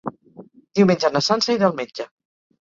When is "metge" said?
1.83-2.09